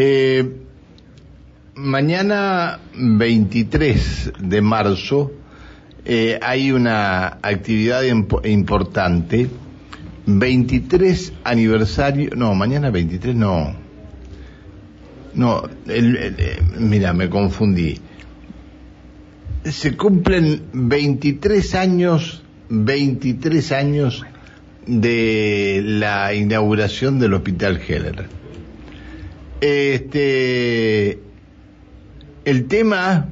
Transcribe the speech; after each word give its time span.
Eh, 0.00 0.44
mañana 1.74 2.78
23 2.94 4.32
de 4.38 4.62
marzo 4.62 5.32
eh, 6.04 6.38
hay 6.40 6.70
una 6.70 7.26
actividad 7.42 8.04
imp- 8.04 8.46
importante. 8.48 9.48
23 10.24 11.32
aniversario, 11.42 12.30
no, 12.36 12.54
mañana 12.54 12.90
23 12.90 13.34
no. 13.34 13.74
No, 15.34 15.64
eh, 15.88 16.60
mira, 16.78 17.12
me 17.12 17.28
confundí. 17.28 17.98
Se 19.64 19.96
cumplen 19.96 20.62
23 20.74 21.74
años, 21.74 22.44
23 22.68 23.72
años 23.72 24.24
de 24.86 25.80
la 25.84 26.32
inauguración 26.34 27.18
del 27.18 27.34
Hospital 27.34 27.80
Heller. 27.84 28.26
Este, 29.60 31.18
el 32.44 32.66
tema 32.66 33.28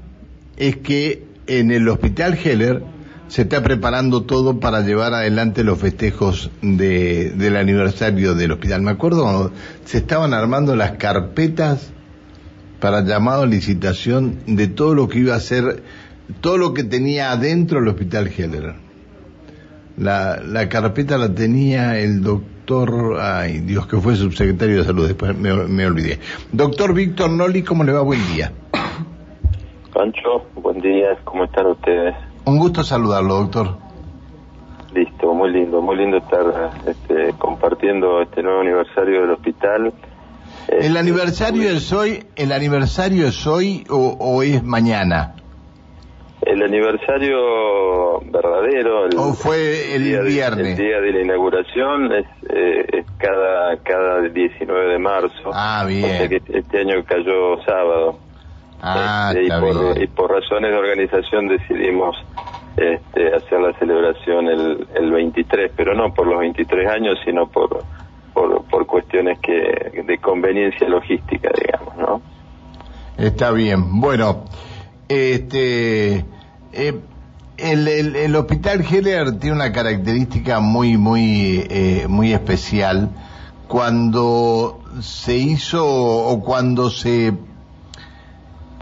es 0.56 0.76
que 0.76 1.24
en 1.46 1.70
el 1.70 1.88
Hospital 1.88 2.38
Heller 2.42 2.82
se 3.28 3.42
está 3.42 3.62
preparando 3.62 4.22
todo 4.22 4.60
para 4.60 4.80
llevar 4.82 5.14
adelante 5.14 5.64
los 5.64 5.78
festejos 5.78 6.50
de, 6.62 7.30
del 7.30 7.56
aniversario 7.56 8.34
del 8.34 8.52
hospital. 8.52 8.82
Me 8.82 8.92
acuerdo 8.92 9.52
se 9.84 9.98
estaban 9.98 10.32
armando 10.34 10.76
las 10.76 10.92
carpetas 10.92 11.90
para 12.80 13.02
llamado 13.02 13.42
a 13.42 13.46
licitación 13.46 14.38
de 14.46 14.68
todo 14.68 14.94
lo 14.94 15.08
que 15.08 15.20
iba 15.20 15.34
a 15.34 15.40
ser, 15.40 15.82
todo 16.40 16.58
lo 16.58 16.74
que 16.74 16.84
tenía 16.84 17.32
adentro 17.32 17.80
el 17.80 17.88
Hospital 17.88 18.30
Heller. 18.36 18.74
La, 19.96 20.40
la 20.46 20.68
carpeta 20.68 21.16
la 21.16 21.34
tenía 21.34 21.98
el 21.98 22.22
doctor, 22.22 22.55
ay 23.20 23.60
Dios, 23.60 23.86
que 23.86 23.96
fue 23.98 24.16
subsecretario 24.16 24.78
de 24.78 24.84
salud, 24.84 25.06
después 25.06 25.36
me, 25.36 25.52
me 25.54 25.86
olvidé. 25.86 26.18
Doctor 26.52 26.92
Víctor 26.92 27.30
Noli, 27.30 27.62
¿cómo 27.62 27.84
le 27.84 27.92
va? 27.92 28.00
Buen 28.02 28.20
día. 28.34 28.52
Pancho, 29.92 30.44
buen 30.56 30.80
día, 30.80 31.16
¿cómo 31.24 31.44
están 31.44 31.66
ustedes? 31.66 32.14
Un 32.44 32.58
gusto 32.58 32.82
saludarlo, 32.82 33.34
doctor. 33.36 33.78
Listo, 34.94 35.32
muy 35.34 35.50
lindo, 35.52 35.80
muy 35.80 35.96
lindo 35.96 36.18
estar 36.18 36.72
este, 36.86 37.32
compartiendo 37.38 38.20
este 38.22 38.42
nuevo 38.42 38.60
aniversario 38.60 39.22
del 39.22 39.30
hospital. 39.30 39.92
¿El 40.68 40.78
Este, 40.78 40.98
aniversario 40.98 41.70
es 41.70 41.92
hoy, 41.92 42.24
el 42.34 42.52
aniversario 42.52 43.26
es 43.28 43.46
hoy 43.46 43.84
o, 43.88 44.16
o 44.18 44.42
es 44.42 44.62
mañana? 44.62 45.35
El 46.46 46.62
aniversario 46.62 48.20
verdadero, 48.30 49.06
el, 49.06 49.16
¿O 49.18 49.34
fue 49.34 49.94
el 49.96 50.04
día 50.04 50.22
de- 50.22 50.28
viernes? 50.28 50.66
el 50.68 50.76
día 50.86 51.00
de 51.00 51.12
la 51.12 51.22
inauguración 51.22 52.12
es, 52.12 52.26
eh, 52.50 52.86
es 52.98 53.06
cada, 53.18 53.76
cada 53.82 54.20
19 54.22 54.92
de 54.92 54.98
marzo. 54.98 55.50
Ah, 55.52 55.84
bien. 55.86 56.04
O 56.04 56.08
sea 56.08 56.28
que 56.28 56.36
este 56.36 56.78
año 56.80 57.04
cayó 57.04 57.60
sábado. 57.64 58.18
Ah, 58.80 59.30
Este, 59.30 59.42
y, 59.42 59.46
está 59.46 59.60
por, 59.60 59.94
bien. 59.94 60.02
y 60.02 60.06
por 60.06 60.30
razones 60.30 60.70
de 60.70 60.76
organización 60.78 61.48
decidimos 61.48 62.16
este, 62.76 63.34
hacer 63.34 63.60
la 63.60 63.72
celebración 63.78 64.46
el, 64.48 64.86
el 64.94 65.10
23, 65.10 65.72
pero 65.76 65.94
no 65.94 66.14
por 66.14 66.26
los 66.28 66.38
23 66.38 66.88
años, 66.88 67.18
sino 67.24 67.48
por, 67.48 67.82
por, 68.34 68.62
por 68.66 68.86
cuestiones 68.86 69.38
que 69.40 70.02
de 70.06 70.18
conveniencia 70.18 70.88
logística, 70.88 71.50
digamos, 71.60 71.96
¿no? 71.96 72.22
Está 73.18 73.50
bien. 73.50 73.98
Bueno, 74.00 74.44
este, 75.08 76.22
eh, 76.72 77.00
el, 77.58 78.36
hospital 78.36 78.84
Heller 78.84 79.38
tiene 79.38 79.56
una 79.56 79.72
característica 79.72 80.60
muy, 80.60 80.96
muy, 80.96 81.66
eh, 81.70 82.06
muy 82.08 82.32
especial. 82.32 83.10
Cuando 83.68 84.80
se 85.00 85.36
hizo 85.36 85.84
o 85.86 86.40
cuando 86.42 86.90
se 86.90 87.34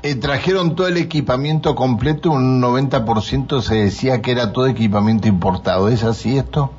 eh, 0.02 0.14
trajeron 0.16 0.76
todo 0.76 0.88
el 0.88 0.98
equipamiento 0.98 1.74
completo, 1.74 2.30
un 2.30 2.60
90% 2.60 3.62
se 3.62 3.76
decía 3.76 4.20
que 4.20 4.32
era 4.32 4.52
todo 4.52 4.66
equipamiento 4.66 5.28
importado. 5.28 5.88
¿Es 5.88 6.04
así 6.04 6.36
esto? 6.36 6.70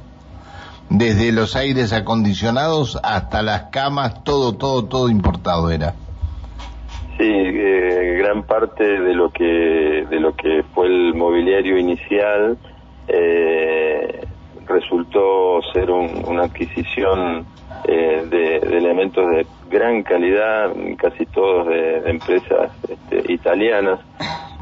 Desde 0.89 1.31
los 1.31 1.55
aires 1.55 1.91
acondicionados 1.93 2.99
hasta 3.01 3.41
las 3.41 3.63
camas, 3.71 4.23
todo, 4.23 4.53
todo, 4.53 4.85
todo 4.85 5.09
importado 5.09 5.71
era. 5.71 5.95
Sí, 7.17 7.23
eh, 7.23 8.17
gran 8.19 8.43
parte 8.43 8.83
de 8.83 9.13
lo 9.15 9.31
que 9.31 10.05
de 10.09 10.19
lo 10.19 10.35
que 10.35 10.54
mobiliario 11.15 11.77
inicial 11.77 12.57
eh, 13.07 14.25
resultó 14.67 15.61
ser 15.73 15.91
un- 15.91 16.23
una 16.27 16.43
adquisición 16.43 17.45
eh, 17.87 18.23
de, 18.29 18.57
elementos 18.77 19.29
de 19.29 19.45
gran 19.69 20.01
calidad, 20.03 20.73
casi 20.97 21.25
todos 21.27 21.67
de, 21.67 21.97
empresas 22.09 22.71
este, 22.89 23.31
italianas. 23.31 23.99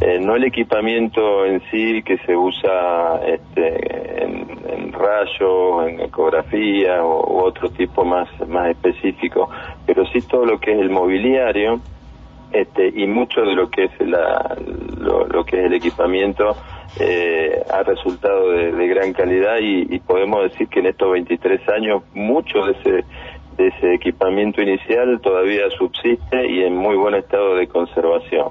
Eh, 0.01 0.19
no 0.19 0.35
el 0.35 0.43
equipamiento 0.43 1.45
en 1.45 1.61
sí 1.71 2.03
que 2.03 2.17
se 2.25 2.35
usa 2.35 3.21
este, 3.25 4.23
en, 4.23 4.45
en 4.67 4.91
rayos, 4.91 5.87
en 5.87 6.01
ecografía 6.01 7.01
o, 7.05 7.33
u 7.33 7.45
otro 7.45 7.69
tipo 7.71 8.03
más, 8.03 8.27
más 8.49 8.69
específico, 8.71 9.49
pero 9.85 10.05
sí 10.07 10.19
todo 10.23 10.45
lo 10.45 10.59
que 10.59 10.73
es 10.73 10.79
el 10.79 10.89
mobiliario 10.89 11.79
este, 12.53 12.87
y 12.95 13.07
mucho 13.07 13.41
de 13.41 13.55
lo 13.55 13.69
que 13.69 13.85
es 13.85 13.91
la, 13.99 14.55
lo, 14.99 15.27
lo 15.27 15.43
que 15.43 15.59
es 15.59 15.65
el 15.65 15.73
equipamiento 15.73 16.55
eh, 16.99 17.63
ha 17.71 17.83
resultado 17.83 18.51
de, 18.51 18.71
de 18.71 18.87
gran 18.87 19.13
calidad 19.13 19.57
y, 19.59 19.93
y 19.95 19.99
podemos 19.99 20.43
decir 20.43 20.67
que 20.67 20.79
en 20.79 20.87
estos 20.87 21.11
23 21.11 21.61
años 21.69 22.03
mucho 22.13 22.59
de 22.65 22.71
ese 22.73 23.05
de 23.57 23.67
ese 23.67 23.93
equipamiento 23.93 24.61
inicial 24.61 25.19
todavía 25.21 25.69
subsiste 25.77 26.49
y 26.49 26.63
en 26.63 26.75
muy 26.75 26.95
buen 26.95 27.15
estado 27.15 27.55
de 27.55 27.67
conservación. 27.67 28.47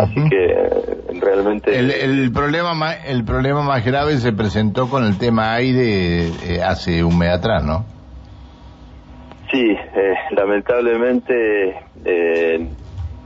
Así 0.00 0.28
que 0.28 0.46
eh, 0.46 1.20
realmente 1.20 1.78
El, 1.78 1.90
el 1.92 2.32
problema 2.32 2.74
más, 2.74 3.06
el 3.06 3.24
problema 3.24 3.62
más 3.62 3.84
grave 3.84 4.16
se 4.16 4.32
presentó 4.32 4.88
con 4.88 5.04
el 5.04 5.16
tema 5.16 5.54
aire 5.54 6.26
eh, 6.28 6.62
hace 6.64 7.04
un 7.04 7.16
mes 7.18 7.30
atrás, 7.30 7.62
¿no? 7.62 7.84
Sí, 9.52 9.62
eh, 9.62 10.14
lamentablemente 10.32 11.76
eh, 12.04 12.68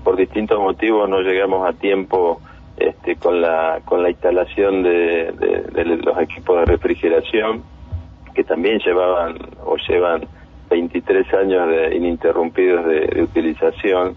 por 0.01 0.17
distintos 0.17 0.59
motivos 0.59 1.09
no 1.09 1.21
llegamos 1.21 1.69
a 1.69 1.73
tiempo 1.73 2.41
este, 2.77 3.17
con 3.17 3.41
la 3.41 3.81
con 3.85 4.03
la 4.03 4.11
instalación 4.11 4.83
de, 4.83 5.33
de- 5.33 5.97
los 5.97 6.19
equipos 6.19 6.59
de 6.61 6.65
refrigeración 6.67 7.63
que 8.35 8.45
también 8.45 8.79
llevaban 8.79 9.37
o 9.65 9.77
llevan 9.89 10.23
23 10.71 11.35
años 11.35 11.69
de 11.69 11.97
ininterrumpidos 11.97 12.87
de, 12.87 13.01
de 13.09 13.23
utilización. 13.23 14.15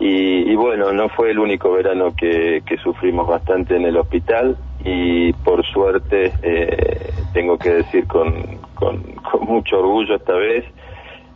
Y, 0.00 0.50
y 0.50 0.54
bueno 0.54 0.92
no 0.92 1.08
fue 1.08 1.32
el 1.32 1.40
único 1.40 1.72
verano 1.72 2.14
que, 2.16 2.62
que 2.64 2.76
sufrimos 2.78 3.26
bastante 3.26 3.74
en 3.76 3.84
el 3.84 3.96
hospital 3.96 4.56
y 4.84 5.32
por 5.32 5.66
suerte 5.66 6.32
eh, 6.42 7.10
tengo 7.32 7.58
que 7.58 7.70
decir 7.74 8.06
con, 8.06 8.32
con, 8.76 9.02
con 9.30 9.44
mucho 9.44 9.80
orgullo 9.80 10.14
esta 10.14 10.34
vez 10.34 10.64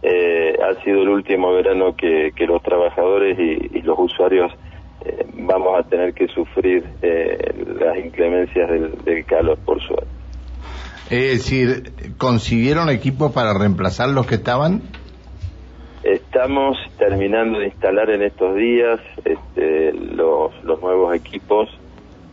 eh, 0.02 0.54
ha 0.62 0.82
sido 0.82 1.02
el 1.02 1.08
último 1.08 1.52
verano 1.52 1.94
que, 1.96 2.32
que 2.34 2.46
los 2.46 2.62
trabajadores 2.62 3.38
y, 3.38 3.78
y 3.78 3.82
los 3.82 3.98
usuarios 3.98 4.52
eh, 5.04 5.26
vamos 5.34 5.78
a 5.78 5.82
tener 5.88 6.12
que 6.14 6.26
sufrir 6.28 6.84
eh, 7.02 7.36
las 7.80 7.96
inclemencias 7.98 8.68
del, 8.70 8.92
del 9.04 9.24
calor, 9.24 9.58
por 9.64 9.80
suerte. 9.80 10.06
Es 11.10 11.38
decir, 11.44 11.92
¿consiguieron 12.18 12.88
equipos 12.88 13.32
para 13.32 13.52
reemplazar 13.56 14.08
los 14.08 14.26
que 14.26 14.36
estaban? 14.36 14.80
Estamos 16.04 16.76
terminando 16.98 17.60
de 17.60 17.66
instalar 17.66 18.10
en 18.10 18.22
estos 18.22 18.56
días 18.56 18.98
este, 19.24 19.92
los, 19.92 20.50
los 20.64 20.80
nuevos 20.82 21.14
equipos 21.14 21.68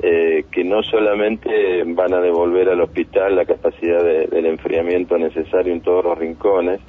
eh, 0.01 0.45
que 0.51 0.63
no 0.63 0.81
solamente 0.81 1.83
van 1.85 2.13
a 2.13 2.21
devolver 2.21 2.69
al 2.69 2.81
hospital 2.81 3.35
la 3.35 3.45
capacidad 3.45 4.03
de- 4.03 4.27
del 4.27 4.45
enfriamiento 4.47 5.17
necesario 5.17 5.73
en 5.73 5.81
todos 5.81 6.03
los 6.05 6.17
rincones, 6.17 6.79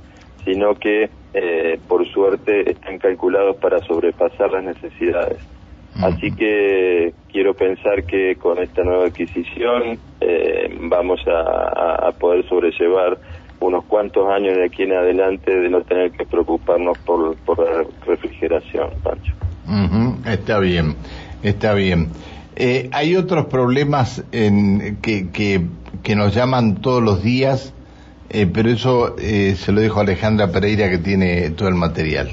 sino 0.45 0.75
que 0.75 1.11
eh, 1.33 1.79
por 1.89 2.07
suerte 2.09 2.71
están 2.71 2.99
calculados 2.99 3.57
para 3.57 3.79
sobrepasar 3.81 4.51
las 4.53 4.65
necesidades. 4.65 5.39
Así 6.03 6.31
que 6.33 7.13
quiero 7.31 7.53
pensar 7.55 8.05
que 8.05 8.37
con 8.37 8.59
esta 8.59 8.83
nueva 8.83 9.07
adquisición 9.07 9.99
eh, 10.21 10.75
vamos 10.83 11.21
a, 11.27 12.11
poder 12.19 12.47
sobrellevar 12.49 13.19
unos 13.61 13.85
cuantos 13.85 14.29
años 14.31 14.57
de 14.57 14.65
aquí 14.65 14.85
en 14.85 14.93
adelante 14.93 15.55
de 15.55 15.69
no 15.69 15.83
tener 15.83 16.13
que 16.13 16.25
preocuparnos 16.25 16.97
por, 16.99 17.37
por 17.39 17.59
la 17.59 17.85
refrigeración, 18.07 18.91
Pancho. 19.03 19.35
Ujú, 19.67 20.29
Está 20.29 20.59
bien, 20.59 20.97
está 21.43 21.75
bien. 21.75 22.09
Eh, 22.57 22.89
hay 22.93 23.17
otros 23.17 23.47
problemas 23.47 24.25
en, 24.33 24.99
que, 25.03 25.31
que, 25.31 25.63
que 26.03 26.17
nos 26.17 26.35
llaman 26.35 26.77
todos 26.83 27.03
los 27.03 27.23
días, 27.23 27.75
eh, 28.31 28.47
pero 28.53 28.71
eso 28.71 29.17
eh, 29.19 29.55
se 29.57 29.73
lo 29.73 29.81
dejo 29.81 29.99
a 29.99 30.03
Alejandra 30.03 30.49
Pereira 30.49 30.89
que 30.89 30.99
tiene 30.99 31.51
todo 31.51 31.69
el 31.69 31.75
material. 31.75 32.31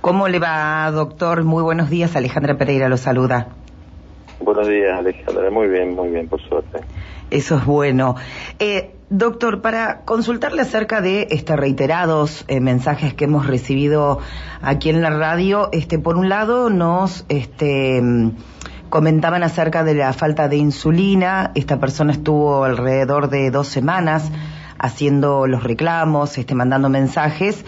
¿Cómo 0.00 0.28
le 0.28 0.38
va, 0.38 0.90
doctor? 0.90 1.44
Muy 1.44 1.62
buenos 1.62 1.90
días. 1.90 2.16
Alejandra 2.16 2.56
Pereira 2.56 2.88
lo 2.88 2.96
saluda. 2.96 3.48
Buenos 4.40 4.66
días, 4.66 4.98
Alejandra. 4.98 5.50
Muy 5.50 5.68
bien, 5.68 5.94
muy 5.94 6.08
bien, 6.08 6.28
por 6.28 6.40
suerte. 6.42 6.80
Eso 7.30 7.56
es 7.56 7.64
bueno. 7.64 8.16
Eh, 8.58 8.92
Doctor, 9.14 9.60
para 9.60 10.06
consultarle 10.06 10.62
acerca 10.62 11.02
de 11.02 11.28
este 11.30 11.54
reiterados 11.54 12.46
eh, 12.48 12.60
mensajes 12.60 13.12
que 13.12 13.26
hemos 13.26 13.46
recibido 13.46 14.20
aquí 14.62 14.88
en 14.88 15.02
la 15.02 15.10
radio, 15.10 15.68
este, 15.72 15.98
por 15.98 16.16
un 16.16 16.30
lado 16.30 16.70
nos 16.70 17.26
este, 17.28 18.02
comentaban 18.88 19.42
acerca 19.42 19.84
de 19.84 19.96
la 19.96 20.14
falta 20.14 20.48
de 20.48 20.56
insulina. 20.56 21.52
Esta 21.54 21.78
persona 21.78 22.12
estuvo 22.12 22.64
alrededor 22.64 23.28
de 23.28 23.50
dos 23.50 23.68
semanas 23.68 24.32
haciendo 24.82 25.46
los 25.46 25.62
reclamos, 25.62 26.36
este, 26.36 26.54
mandando 26.54 26.90
mensajes 26.90 27.64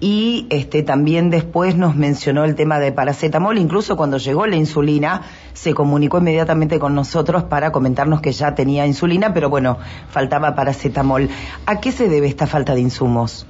y 0.00 0.46
este 0.50 0.82
también 0.84 1.30
después 1.30 1.76
nos 1.76 1.96
mencionó 1.96 2.44
el 2.44 2.54
tema 2.54 2.78
de 2.78 2.92
paracetamol, 2.92 3.58
incluso 3.58 3.96
cuando 3.96 4.18
llegó 4.18 4.46
la 4.46 4.54
insulina 4.56 5.22
se 5.54 5.74
comunicó 5.74 6.18
inmediatamente 6.18 6.78
con 6.78 6.94
nosotros 6.94 7.42
para 7.44 7.72
comentarnos 7.72 8.20
que 8.20 8.30
ya 8.30 8.54
tenía 8.54 8.86
insulina, 8.86 9.34
pero 9.34 9.50
bueno, 9.50 9.78
faltaba 10.10 10.54
paracetamol. 10.54 11.28
¿A 11.66 11.80
qué 11.80 11.90
se 11.90 12.08
debe 12.08 12.28
esta 12.28 12.46
falta 12.46 12.74
de 12.74 12.82
insumos? 12.82 13.46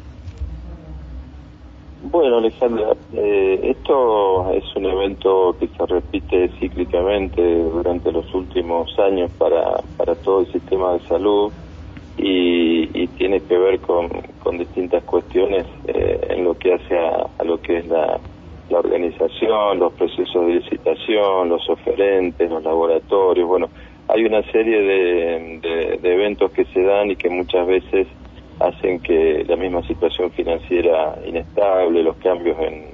Bueno, 2.11 2.39
Alejandra, 2.39 2.93
eh, 3.13 3.61
esto 3.77 4.51
es 4.53 4.65
un 4.77 4.87
evento 4.87 5.55
que 5.61 5.69
se 5.69 5.87
repite 5.87 6.49
cíclicamente 6.59 7.43
durante 7.65 8.11
los 8.11 8.33
últimos 8.35 8.99
años 8.99 9.31
para, 9.37 9.83
para 9.99 10.15
todo 10.15 10.41
el 10.41 10.53
sistema 10.53 10.95
de 10.95 11.01
salud 11.01 11.53
y, 12.19 13.07
tiene 13.17 13.41
que 13.41 13.57
ver 13.57 13.81
con, 13.81 14.09
con 14.43 14.59
distintas 14.59 15.03
cuestiones 15.05 15.67
eh, 15.87 16.21
en 16.31 16.45
lo 16.45 16.57
que 16.57 16.75
hace 16.75 16.97
a, 16.97 17.45
lo 17.45 17.61
que 17.61 17.79
es 17.79 17.89
la, 17.89 18.19
la, 18.71 18.79
organización, 18.79 19.79
los 19.79 19.93
procesos 19.95 20.47
de 20.47 20.55
licitación, 20.55 21.49
los 21.49 21.69
oferentes, 21.69 22.51
los 22.51 22.63
laboratorios. 22.63 23.49
Bueno, 23.49 23.69
hay 24.09 24.25
una 24.25 24.43
serie 24.51 24.81
de, 24.83 25.99
de, 26.01 26.13
eventos 26.15 26.51
que 26.53 26.65
se 26.67 26.83
dan 26.83 27.11
y 27.11 27.17
que 27.17 27.29
muchas 27.29 27.67
veces 27.67 28.07
hacen 28.61 29.01
que 29.01 29.45
la 29.47 29.57
misma 29.57 29.83
situación 29.87 30.31
financiera 30.33 31.19
inestable, 31.27 32.03
los 32.03 32.17
cambios 32.17 32.57
en, 32.61 32.87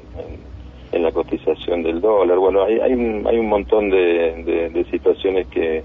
en, 0.93 1.03
la 1.03 1.13
cotización 1.13 1.83
del 1.83 2.01
dólar, 2.01 2.39
bueno, 2.39 2.63
hay, 2.63 2.79
hay, 2.79 2.93
un, 2.93 3.27
hay 3.27 3.39
un 3.39 3.49
montón 3.49 3.91
de, 3.91 4.71
de 4.73 4.85
situaciones 4.91 5.47
que 5.49 5.83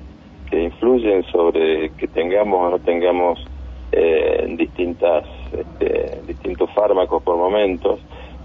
que 0.50 0.64
influyen 0.64 1.24
sobre 1.32 1.90
que 1.92 2.08
tengamos 2.08 2.60
o 2.60 2.70
no 2.72 2.80
tengamos 2.80 3.40
eh, 3.92 4.46
distintas 4.58 5.26
este, 5.52 6.22
distintos 6.28 6.70
fármacos 6.74 7.24
por 7.24 7.38
momentos. 7.38 8.00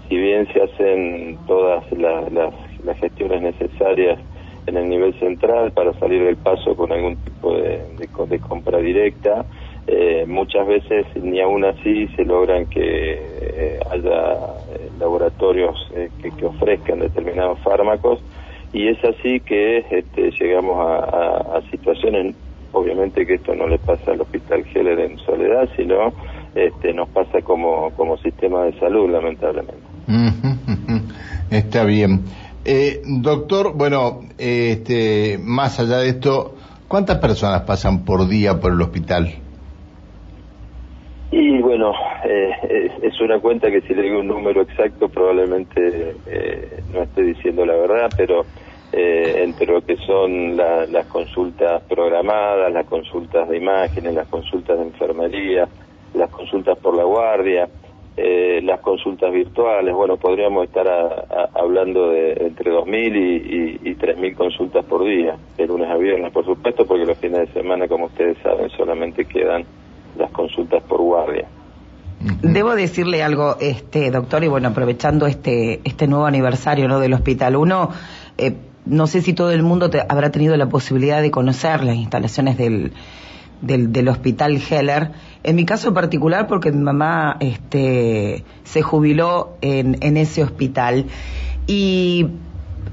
Si 0.09 0.17
bien 0.17 0.47
se 0.53 0.61
hacen 0.61 1.37
todas 1.47 1.83
las, 1.91 2.31
las, 2.31 2.53
gestiones 2.99 3.41
necesarias 3.41 4.19
en 4.67 4.77
el 4.77 4.87
nivel 4.87 5.13
central 5.19 5.71
para 5.71 5.93
salir 5.99 6.23
del 6.23 6.37
paso 6.37 6.75
con 6.75 6.91
algún 6.91 7.15
tipo 7.17 7.53
de, 7.55 8.39
compra 8.39 8.77
directa 8.77 9.45
eh, 9.87 10.25
muchas 10.27 10.65
veces 10.67 11.05
ni 11.15 11.41
aún 11.41 11.65
así 11.65 12.07
se 12.15 12.23
logran 12.25 12.67
que 12.67 13.13
eh, 13.13 13.79
haya 13.91 14.33
eh, 14.33 14.89
laboratorios 14.99 15.91
que, 16.21 16.31
que 16.31 16.45
ofrezcan 16.45 16.99
determinados 16.99 17.59
fármacos 17.59 18.19
y 18.75 18.89
es 18.89 18.97
así 19.05 19.39
que 19.39 19.77
este, 19.89 20.31
llegamos 20.31 20.77
a, 20.77 21.61
situaciones, 21.71 22.35
obviamente 22.73 23.25
que 23.25 23.35
esto 23.35 23.55
no 23.55 23.67
le 23.67 23.79
pasa 23.79 24.11
al 24.11 24.19
Hospital 24.19 24.65
Heller 24.73 24.99
en 24.99 25.17
soledad, 25.19 25.69
sino 25.77 26.11
este, 26.53 26.93
nos 26.93 27.07
pasa 27.07 27.41
como, 27.41 27.91
como 27.91 28.17
sistema 28.17 28.65
de 28.65 28.77
salud, 28.77 29.09
lamentablemente. 29.09 29.81
Está 31.49 31.85
bien. 31.85 32.25
Eh, 32.65 33.01
doctor, 33.05 33.73
bueno, 33.77 34.19
este, 34.37 35.39
más 35.41 35.79
allá 35.79 35.99
de 35.99 36.09
esto, 36.09 36.55
¿cuántas 36.89 37.19
personas 37.19 37.61
pasan 37.61 38.03
por 38.03 38.27
día 38.27 38.59
por 38.59 38.73
el 38.73 38.81
hospital? 38.81 39.35
Y 41.75 41.77
bueno, 41.77 41.93
eh, 42.23 42.89
es, 43.01 43.19
una 43.19 43.37
cuenta 43.39 43.69
que 43.69 43.81
si 43.81 43.93
le 43.93 44.03
digo 44.03 44.21
un 44.21 44.27
número 44.27 44.61
exacto 44.61 45.09
probablemente 45.09 46.15
eh, 46.25 46.83
no 46.93 47.01
esté 47.01 47.21
diciendo 47.21 47.65
la 47.65 47.75
verdad, 47.75 48.09
pero 48.15 48.45
eh, 48.93 49.41
entre 49.43 49.65
lo 49.65 49.81
que 49.85 49.97
son 49.97 50.55
las 50.55 51.05
consultas 51.07 51.83
programadas, 51.83 52.71
las 52.71 52.85
consultas 52.85 53.49
de 53.49 53.57
imágenes, 53.57 54.13
las 54.13 54.27
consultas 54.29 54.77
de 54.77 54.85
enfermería, 54.85 55.67
las 56.13 56.29
consultas 56.29 56.77
por 56.77 56.95
la 56.95 57.03
guardia, 57.03 57.67
eh, 58.15 58.61
las 58.63 58.79
consultas 58.79 59.33
virtuales, 59.33 59.93
bueno, 59.93 60.15
podríamos 60.15 60.63
estar 60.67 60.87
hablando 61.55 62.09
de 62.11 62.37
entre 62.39 62.71
2.000 62.71 63.17
y, 63.17 63.89
y, 63.89 63.95
3.000 63.95 64.35
consultas 64.35 64.85
por 64.85 65.03
día, 65.03 65.35
de 65.57 65.67
lunes 65.67 65.89
a 65.89 65.97
viernes, 65.97 66.31
por 66.31 66.45
supuesto, 66.45 66.85
porque 66.85 67.05
los 67.05 67.17
fines 67.17 67.39
de 67.39 67.47
semana, 67.47 67.85
como 67.89 68.05
ustedes 68.05 68.37
saben, 68.37 68.69
solamente 68.69 69.25
quedan 69.25 69.65
las 70.17 70.31
consultas 70.31 70.81
por 70.83 71.01
guardia. 71.01 71.45
Debo 72.41 72.75
decirle 72.75 73.23
algo, 73.23 73.57
este 73.59 74.09
doctor, 74.09 74.43
y 74.43 74.47
bueno, 74.47 74.69
aprovechando 74.69 75.27
este 75.27 75.81
este 75.83 76.07
nuevo 76.07 76.25
aniversario 76.25 76.87
¿no? 76.87 76.99
del 76.99 77.13
hospital, 77.13 77.55
uno 77.55 77.91
eh, 78.37 78.55
no 78.85 79.07
sé 79.07 79.21
si 79.21 79.33
todo 79.33 79.51
el 79.51 79.63
mundo 79.63 79.89
habrá 80.07 80.31
tenido 80.31 80.55
la 80.57 80.67
posibilidad 80.67 81.21
de 81.21 81.31
conocer 81.31 81.83
las 81.83 81.95
instalaciones 81.95 82.57
del, 82.57 82.93
del, 83.61 84.07
hospital 84.07 84.61
Heller. 84.69 85.11
En 85.43 85.55
mi 85.55 85.65
caso 85.65 85.93
particular, 85.93 86.47
porque 86.47 86.71
mi 86.71 86.83
mamá 86.83 87.37
este, 87.39 88.43
se 88.63 88.81
jubiló 88.81 89.57
en, 89.61 89.97
en 90.01 90.17
ese 90.17 90.43
hospital. 90.43 91.07
Y 91.67 92.27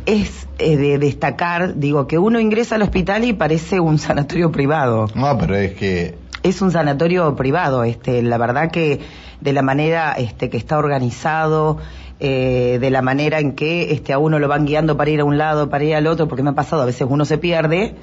es 0.06 0.48
eh, 0.58 0.76
de 0.76 0.98
destacar, 0.98 1.76
digo, 1.76 2.06
que 2.06 2.18
uno 2.18 2.40
ingresa 2.40 2.76
al 2.76 2.82
hospital 2.82 3.24
y 3.24 3.32
parece 3.32 3.80
un 3.80 3.98
sanatorio 3.98 4.50
privado. 4.50 5.08
No, 5.14 5.36
pero 5.38 5.56
es 5.56 5.74
que... 5.74 6.21
Es 6.42 6.60
un 6.62 6.72
sanatorio 6.72 7.34
privado, 7.36 7.84
este, 7.84 8.22
la 8.22 8.38
verdad 8.38 8.70
que 8.70 9.00
de 9.40 9.52
la 9.52 9.62
manera 9.62 10.12
este, 10.12 10.50
que 10.50 10.56
está 10.56 10.78
organizado, 10.78 11.78
eh, 12.20 12.78
de 12.80 12.90
la 12.90 13.02
manera 13.02 13.40
en 13.40 13.52
que 13.52 13.92
este, 13.92 14.12
a 14.12 14.18
uno 14.18 14.38
lo 14.38 14.46
van 14.46 14.64
guiando 14.64 14.96
para 14.96 15.10
ir 15.10 15.20
a 15.20 15.24
un 15.24 15.38
lado, 15.38 15.68
para 15.68 15.84
ir 15.84 15.94
al 15.94 16.06
otro, 16.06 16.28
porque 16.28 16.42
me 16.42 16.50
ha 16.50 16.54
pasado, 16.54 16.82
a 16.82 16.84
veces 16.84 17.06
uno 17.08 17.24
se 17.24 17.38
pierde. 17.38 17.94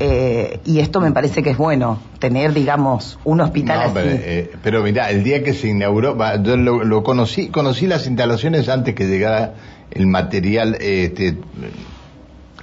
Eh, 0.00 0.58
y 0.64 0.80
esto 0.80 1.00
me 1.00 1.12
parece 1.12 1.40
que 1.44 1.50
es 1.50 1.56
bueno, 1.56 2.00
tener, 2.18 2.52
digamos, 2.52 3.16
un 3.24 3.40
hospital 3.40 3.80
así. 3.80 3.92
Pero, 3.94 4.10
eh, 4.10 4.50
pero 4.60 4.82
mira, 4.82 5.08
el 5.10 5.22
día 5.22 5.44
que 5.44 5.54
se 5.54 5.68
inauguró, 5.68 6.16
yo 6.42 6.56
lo, 6.56 7.04
conocí, 7.04 7.46
conocí 7.48 7.86
las 7.86 8.08
instalaciones 8.08 8.68
antes 8.68 8.96
que 8.96 9.04
llegara 9.04 9.54
el 9.92 10.08
material, 10.08 10.76
este, 10.80 11.36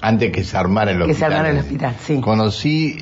antes 0.02 0.32
que 0.32 0.44
se 0.44 0.58
armara 0.58 0.92
el 0.92 1.02
hospital. 1.02 1.16
Que 1.16 1.20
se 1.20 1.26
armara 1.26 1.50
el 1.52 1.58
hospital, 1.60 1.96
sí. 2.06 2.20
Conocí 2.20 2.98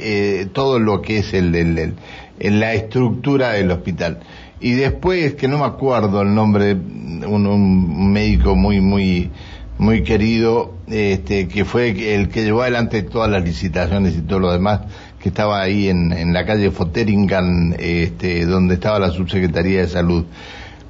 todo 0.54 0.80
lo 0.80 1.02
que 1.02 1.20
es 1.20 1.34
el, 1.34 1.56
el, 1.56 1.96
el, 2.40 2.60
la 2.60 2.74
estructura 2.74 3.52
del 3.52 3.72
hospital. 3.72 4.20
Y 4.60 4.72
después, 4.74 5.36
que 5.36 5.48
no 5.48 5.60
me 5.60 5.66
acuerdo 5.66 6.22
el 6.22 6.36
nombre, 6.36 6.74
un, 6.74 7.48
un 7.48 8.12
médico 8.12 8.58
muy, 8.58 8.82
muy, 8.82 9.32
muy 9.78 10.04
querido, 10.04 10.74
este, 10.88 11.48
que 11.48 11.64
fue 11.64 12.14
el 12.14 12.28
que 12.28 12.44
llevó 12.44 12.64
adelante 12.64 13.02
todas 13.04 13.32
las 13.32 13.44
licitaciones 13.44 14.18
y 14.18 14.22
todo 14.22 14.40
lo 14.40 14.52
demás, 14.52 14.82
que 15.22 15.30
estaba 15.30 15.62
ahí 15.62 15.88
en, 15.88 16.12
en 16.12 16.34
la 16.34 16.46
calle 16.46 16.72
Foteringan, 16.72 17.76
este, 17.80 18.46
donde 18.46 18.74
estaba 18.74 19.00
la 19.00 19.12
subsecretaría 19.12 19.82
de 19.82 19.88
salud. 19.88 20.26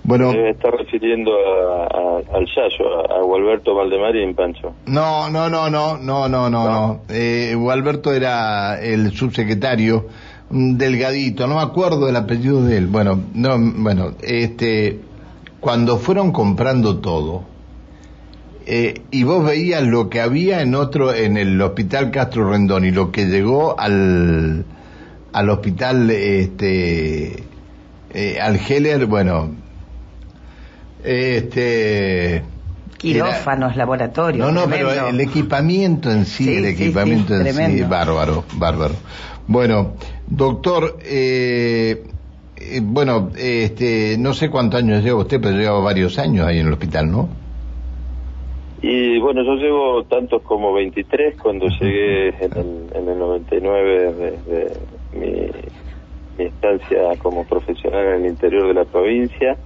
Bueno, 0.03 0.31
Debe 0.31 0.51
estar 0.51 0.73
refiriendo 0.73 1.31
al 1.31 2.45
Yayo, 2.45 3.11
a, 3.11 3.21
Gualberto 3.21 3.75
Valdemarín, 3.75 4.33
Pancho. 4.33 4.73
No, 4.87 5.29
no, 5.29 5.49
no, 5.49 5.69
no, 5.69 5.97
no, 5.97 6.27
no, 6.27 6.49
no, 6.49 6.49
no. 6.49 7.01
Eh, 7.09 7.53
Gualberto 7.55 8.13
era 8.13 8.81
el 8.81 9.11
subsecretario 9.11 10.07
delgadito, 10.49 11.45
no 11.47 11.55
me 11.55 11.61
acuerdo 11.61 12.07
del 12.07 12.15
apellido 12.15 12.63
de 12.63 12.77
él. 12.77 12.87
Bueno, 12.87 13.19
no, 13.33 13.57
bueno, 13.59 14.13
este, 14.21 14.99
cuando 15.59 15.97
fueron 15.97 16.31
comprando 16.31 16.99
todo, 16.99 17.43
eh, 18.65 19.01
y 19.11 19.23
vos 19.23 19.43
veías 19.45 19.83
lo 19.83 20.09
que 20.09 20.21
había 20.21 20.61
en 20.61 20.75
otro, 20.75 21.13
en 21.13 21.37
el 21.37 21.61
hospital 21.61 22.11
Castro 22.11 22.49
Rendón 22.49 22.85
y 22.85 22.91
lo 22.91 23.11
que 23.11 23.25
llegó 23.25 23.79
al, 23.79 24.65
al 25.33 25.49
hospital, 25.49 26.09
este, 26.11 27.43
eh, 28.13 28.39
al 28.41 28.57
Heller, 28.57 29.05
bueno, 29.05 29.55
este, 31.03 32.43
quirófanos, 32.97 33.75
laboratorios. 33.75 34.45
No, 34.45 34.51
no, 34.51 34.69
pero 34.69 34.91
el 34.91 35.19
equipamiento 35.19 36.11
en 36.11 36.25
sí, 36.25 36.57
el 36.57 36.65
equipamiento 36.65 37.35
en 37.35 37.53
sí, 37.53 37.81
bárbaro, 37.83 38.43
bárbaro. 38.55 38.95
Bueno, 39.47 39.93
doctor, 40.27 40.97
eh, 41.03 42.03
eh, 42.57 42.79
bueno, 42.83 43.31
este, 43.37 44.17
no 44.19 44.33
sé 44.33 44.49
cuántos 44.49 44.81
años 44.81 45.03
lleva 45.03 45.21
usted, 45.21 45.39
pero 45.41 45.57
lleva 45.57 45.79
varios 45.79 46.19
años 46.19 46.45
ahí 46.45 46.59
en 46.59 46.67
el 46.67 46.73
hospital, 46.73 47.09
¿no? 47.09 47.29
Y 48.81 49.19
bueno, 49.19 49.43
yo 49.43 49.55
llevo 49.55 50.03
tantos 50.03 50.41
como 50.43 50.73
23 50.73 51.35
cuando 51.41 51.67
llegué 51.67 52.29
en 52.29 52.57
el, 52.57 52.87
en 52.95 53.09
el 53.09 53.19
99 53.19 54.13
desde 54.13 54.73
mi, 55.13 55.51
mi 56.37 56.45
estancia 56.45 56.97
como 57.21 57.43
profesional 57.45 58.05
en 58.05 58.23
el 58.23 58.29
interior 58.31 58.67
de 58.67 58.73
la 58.73 58.85
provincia 58.85 59.57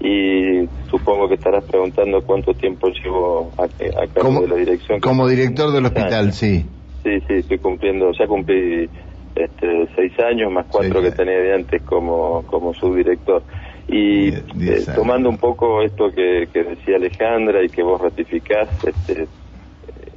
y 0.00 0.68
supongo 0.90 1.28
que 1.28 1.34
estarás 1.34 1.64
preguntando 1.64 2.22
cuánto 2.22 2.54
tiempo 2.54 2.88
llevo 2.88 3.50
a, 3.58 3.64
a 3.64 4.06
cargo 4.06 4.42
de 4.42 4.48
la 4.48 4.56
dirección. 4.56 5.00
Como 5.00 5.26
director 5.26 5.72
del 5.72 5.86
hospital, 5.86 6.32
sí. 6.32 6.64
Sí, 7.02 7.20
sí, 7.26 7.34
estoy 7.34 7.58
cumpliendo, 7.58 8.12
ya 8.12 8.26
cumplí 8.26 8.88
este, 9.34 9.88
seis 9.94 10.12
años, 10.20 10.52
más 10.52 10.66
cuatro 10.70 11.00
que 11.00 11.10
tenía 11.12 11.38
de 11.38 11.54
antes 11.54 11.82
como, 11.82 12.42
como 12.46 12.74
subdirector. 12.74 13.42
Y 13.88 14.28
eh, 14.28 14.84
tomando 14.94 15.30
un 15.30 15.38
poco 15.38 15.82
esto 15.82 16.10
que, 16.10 16.46
decía 16.52 16.96
Alejandra 16.96 17.64
y 17.64 17.68
que 17.68 17.82
vos 17.82 18.00
ratificás, 18.00 18.68
este, 18.84 19.26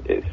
es, 0.05 0.23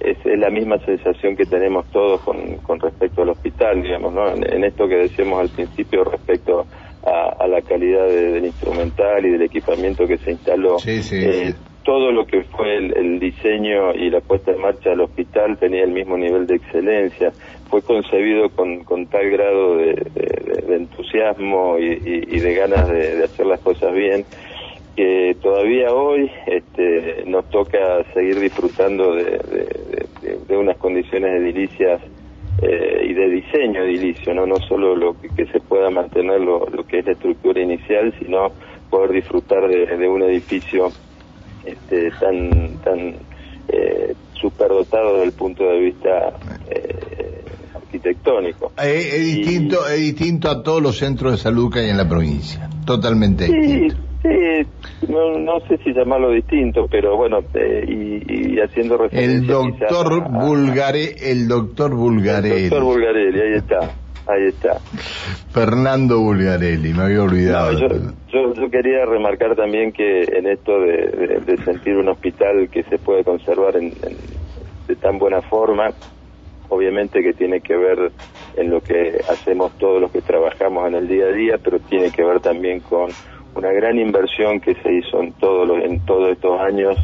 es, 0.00 0.38
la 0.38 0.50
misma 0.50 0.78
sensación 0.80 1.36
que 1.36 1.46
tenemos 1.46 1.86
todos 1.86 2.20
con, 2.20 2.56
con 2.58 2.78
respecto 2.80 3.22
al 3.22 3.30
hospital, 3.30 3.82
digamos, 3.82 4.12
¿no? 4.12 4.28
En, 4.28 4.64
esto 4.64 4.86
que 4.86 4.96
decíamos 4.96 5.40
al 5.40 5.48
principio 5.48 6.04
respecto 6.04 6.66
a, 7.06 7.46
la 7.46 7.62
calidad 7.62 8.06
del 8.08 8.46
instrumental 8.46 9.24
y 9.24 9.30
del 9.30 9.42
equipamiento 9.42 10.06
que 10.06 10.18
se 10.18 10.32
instaló. 10.32 10.76
Eh, 10.84 11.54
todo 11.84 12.10
lo 12.10 12.26
que 12.26 12.42
fue 12.42 12.76
el, 12.78 13.20
diseño 13.20 13.94
y 13.94 14.10
la 14.10 14.20
puesta 14.20 14.50
en 14.50 14.60
marcha 14.60 14.90
del 14.90 15.02
hospital 15.02 15.56
tenía 15.58 15.84
el 15.84 15.92
mismo 15.92 16.18
nivel 16.18 16.46
de 16.46 16.56
excelencia. 16.56 17.32
Fue 17.70 17.80
concebido 17.82 18.50
con, 18.50 18.82
con 18.82 19.06
tal 19.06 19.30
grado 19.30 19.76
de, 19.76 19.94
entusiasmo 20.68 21.78
y, 21.78 22.40
de 22.40 22.54
ganas 22.54 22.88
de, 22.88 23.24
hacer 23.24 23.46
las 23.46 23.60
cosas 23.60 23.94
bien 23.94 24.24
que 24.96 25.36
todavía 25.42 25.92
hoy 25.92 26.30
este, 26.46 27.22
nos 27.26 27.48
toca 27.50 28.02
seguir 28.14 28.40
disfrutando 28.40 29.14
de, 29.14 30.56
unas 30.56 30.78
condiciones 30.78 31.42
edilicias 31.42 32.00
eh, 32.62 33.06
y 33.08 33.12
de 33.14 33.30
diseño 33.30 33.82
edilicio, 33.82 34.34
¿no? 34.34 34.46
no 34.46 34.56
solo 34.68 34.96
lo 34.96 35.16
que, 35.20 35.46
se 35.46 35.60
pueda 35.60 35.90
mantener 35.90 36.40
lo, 36.40 36.66
lo, 36.66 36.86
que 36.86 37.00
es 37.00 37.06
la 37.06 37.12
estructura 37.12 37.60
inicial, 37.60 38.14
sino 38.18 38.48
poder 38.90 39.10
disfrutar 39.12 39.68
de 39.68 40.08
un 40.08 40.22
edificio 40.22 40.90
este, 41.66 42.10
tan 42.20 42.78
tan 42.84 43.16
eh, 43.68 44.14
superdotado 44.40 45.14
desde 45.14 45.24
el 45.26 45.32
punto 45.32 45.64
de 45.64 45.80
vista 45.80 46.38
eh, 46.70 47.42
arquitectónico. 47.74 48.72
Es, 48.80 49.24
distinto, 49.24 49.88
es 49.88 49.98
distinto 49.98 50.48
a 50.48 50.62
todos 50.62 50.80
los 50.80 50.96
centros 50.98 51.32
de 51.32 51.38
salud 51.38 51.72
que 51.72 51.80
hay 51.80 51.90
en 51.90 51.96
la 51.96 52.08
provincia, 52.08 52.70
totalmente 52.84 53.46
sí, 53.46 53.88
Sí, 54.26 55.06
no, 55.08 55.38
no 55.38 55.60
sé 55.68 55.76
si 55.84 55.92
llamarlo 55.92 56.30
distinto, 56.30 56.86
pero 56.90 57.16
bueno, 57.16 57.38
eh, 57.54 57.84
y, 57.86 58.58
haciendo 58.58 58.96
referencia 58.96 59.36
el 59.36 59.46
doctor 59.46 60.28
Bulgare, 60.28 61.14
el 61.30 61.46
doctor 61.46 61.94
Bulgarelli. 61.94 62.64
El 62.64 62.70
doctor 62.70 62.84
Bulgarelli, 62.84 63.40
ahí 63.40 63.52
está. 63.54 63.78
Ahí 64.26 64.48
está. 64.48 64.80
Fernando 65.52 66.18
Bulgarelli, 66.18 66.92
me 66.92 67.04
había 67.04 67.22
olvidado. 67.22 67.72
yo, 67.78 68.54
yo, 68.54 68.70
quería 68.70 69.04
remarcar 69.04 69.54
también 69.54 69.92
que 69.92 70.22
en 70.22 70.48
esto 70.48 70.72
de, 70.80 71.56
sentir 71.64 71.96
un 71.96 72.08
hospital 72.08 72.68
que 72.68 72.82
se 72.84 72.98
puede 72.98 73.22
conservar 73.22 73.76
en, 73.76 73.92
de 74.88 74.96
tan 74.96 75.18
buena 75.18 75.40
forma, 75.42 75.90
obviamente 76.68 77.22
que 77.22 77.34
tiene 77.34 77.60
que 77.60 77.76
ver 77.76 78.10
en 78.56 78.70
lo 78.70 78.80
que 78.80 79.20
hacemos 79.30 79.70
todos 79.78 80.00
los 80.00 80.10
que 80.10 80.22
trabajamos 80.22 80.88
en 80.88 80.96
el 80.96 81.06
día 81.06 81.26
a 81.26 81.32
día, 81.32 81.58
pero 81.62 81.78
tiene 81.78 82.10
que 82.10 82.24
ver 82.24 82.40
también 82.40 82.80
con 82.80 83.10
una 83.56 83.72
gran 83.72 83.98
inversión 83.98 84.60
que 84.60 84.74
se 84.76 84.92
hizo 84.92 85.22
en 85.22 85.32
todos 85.32 85.66
los, 85.66 85.82
en 85.82 86.04
todos 86.04 86.32
estos 86.32 86.60
años 86.60 86.96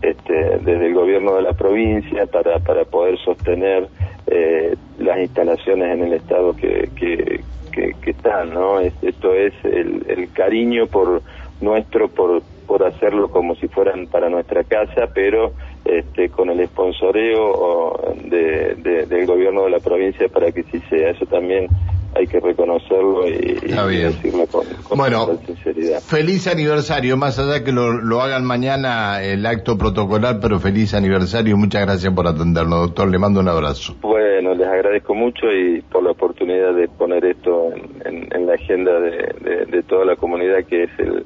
este, 0.00 0.58
desde 0.60 0.86
el 0.86 0.94
gobierno 0.94 1.34
de 1.34 1.42
la 1.42 1.52
provincia 1.52 2.26
para, 2.26 2.58
para 2.60 2.84
poder 2.84 3.18
sostener 3.18 3.88
eh, 4.26 4.76
las 4.98 5.18
instalaciones 5.18 5.94
en 5.94 6.04
el 6.04 6.12
estado 6.14 6.54
que, 6.54 6.88
que, 6.96 7.40
que, 7.72 8.10
están, 8.10 8.54
¿no? 8.54 8.80
Esto 8.80 9.34
es 9.34 9.52
el, 9.64 10.04
el, 10.08 10.32
cariño 10.32 10.86
por 10.86 11.22
nuestro 11.60 12.08
por, 12.08 12.42
por 12.66 12.84
hacerlo 12.84 13.30
como 13.30 13.54
si 13.56 13.68
fueran 13.68 14.06
para 14.06 14.28
nuestra 14.28 14.64
casa, 14.64 15.08
pero 15.14 15.52
este, 15.84 16.28
con 16.28 16.50
el 16.50 16.60
esponsoreo 16.60 18.14
de, 18.24 19.06
del 19.06 19.26
gobierno 19.26 19.64
de 19.64 19.70
la 19.70 19.78
provincia 19.78 20.28
para 20.28 20.52
que 20.52 20.62
sí 20.64 20.80
sea. 20.90 21.10
Eso 21.10 21.26
también 21.26 21.68
hay 22.18 22.26
que 22.26 22.40
reconocerlo 22.40 23.26
y, 23.28 23.54
decirlo 23.54 24.46
con, 24.46 24.66
bueno, 24.96 25.38
sinceridad. 25.46 26.00
Feliz 26.00 26.48
aniversario, 26.48 27.16
más 27.16 27.38
allá 27.38 27.62
que 27.62 27.70
lo, 27.72 27.92
lo, 27.92 28.20
hagan 28.20 28.44
mañana 28.44 29.22
el 29.22 29.46
acto 29.46 29.78
protocolar, 29.78 30.40
pero 30.40 30.58
feliz 30.58 30.94
aniversario 30.94 31.54
y 31.54 31.58
muchas 31.58 31.82
gracias 31.82 32.12
por 32.12 32.26
atendernos, 32.26 32.80
doctor. 32.80 33.08
Le 33.08 33.18
mando 33.18 33.40
un 33.40 33.48
abrazo. 33.48 33.94
Bueno, 34.00 34.54
les 34.54 34.66
agradezco 34.66 35.14
mucho 35.14 35.46
y 35.46 35.80
por 35.82 36.02
la 36.02 36.10
oportunidad 36.10 36.74
de 36.74 36.88
poner 36.88 37.24
esto 37.24 37.72
en, 38.04 38.28
en, 38.32 38.46
la 38.46 38.54
agenda 38.54 38.98
de, 39.00 39.66
de, 39.70 39.82
toda 39.84 40.04
la 40.04 40.16
comunidad, 40.16 40.64
que 40.68 40.84
es 40.84 40.90
el, 40.98 41.24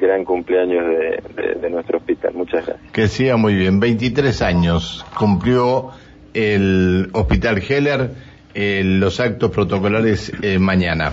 gran 0.00 0.24
cumpleaños 0.24 0.84
de, 0.86 1.54
de 1.60 1.70
nuestro 1.70 1.98
hospital. 1.98 2.32
Muchas 2.34 2.66
gracias. 2.66 2.92
Que 2.92 3.08
siga 3.08 3.36
muy 3.36 3.54
bien. 3.54 3.78
23 3.78 4.40
años 4.42 5.04
cumplió 5.18 5.90
el 6.34 7.10
Hospital 7.12 7.62
Heller 7.68 8.29
los 8.54 9.20
actos 9.20 9.50
protocolares 9.50 10.32
eh, 10.42 10.58
mañana. 10.58 11.12